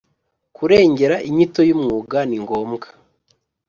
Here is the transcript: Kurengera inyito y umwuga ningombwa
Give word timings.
Kurengera 0.55 1.15
inyito 1.29 1.61
y 1.69 1.73
umwuga 1.75 2.17
ningombwa 2.29 2.87